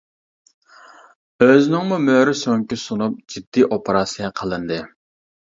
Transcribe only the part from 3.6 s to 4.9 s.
ئوپېراتسىيە قىلىندى.